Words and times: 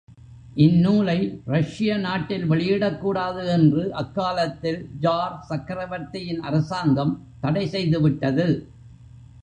இந் 0.55 0.77
நூலை 0.79 1.41
ரஷ்ய 1.45 1.97
நாட்டில் 1.97 2.49
வெளியிடக் 2.49 2.97
கூடாது 2.97 3.47
என்று 3.47 3.93
அக்காலத்தில் 3.93 4.89
ஜார் 4.99 5.39
சக்கரவர்த்தியின் 5.41 6.39
அரசாங்கம் 6.39 7.27
தடை 7.41 7.67
செய்து 7.67 8.01
விட்டது. 8.01 8.47